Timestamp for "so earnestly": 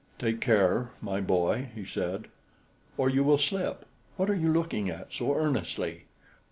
5.13-6.05